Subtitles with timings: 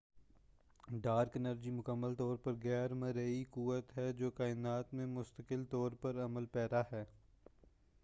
[1.01, 6.23] dark energy مکمل طور پر غیر مرئی قوت ہے جو کائنات میں مستقل طور پر
[6.25, 7.05] عمل پیرا ہے